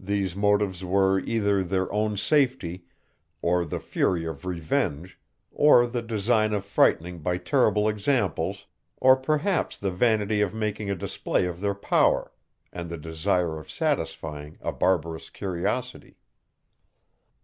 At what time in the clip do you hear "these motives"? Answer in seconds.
0.00-0.84